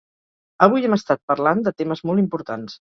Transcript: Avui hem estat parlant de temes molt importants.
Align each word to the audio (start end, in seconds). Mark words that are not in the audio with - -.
Avui 0.67 0.87
hem 0.89 0.97
estat 0.97 1.23
parlant 1.35 1.63
de 1.71 1.77
temes 1.85 2.05
molt 2.11 2.27
importants. 2.29 2.85